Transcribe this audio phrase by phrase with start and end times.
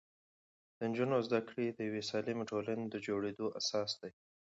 [0.77, 4.11] د نجونو زده کړې د یوې سالمې ټولنې د جوړېدو اساس دی.